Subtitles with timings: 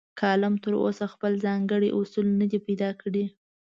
[0.19, 3.25] کالم تراوسه خپل ځانګړي اصول نه دي پیدا کړي.